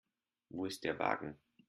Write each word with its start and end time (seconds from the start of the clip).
Wo 0.49 0.65
ist 0.65 0.83
der 0.83 0.97
Wagen? 0.97 1.39